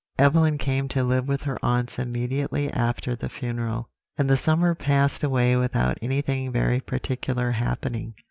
[0.17, 5.23] Evelyn came to live with her aunts immediately after the funeral; and the summer passed
[5.23, 8.15] away without anything very particular happening.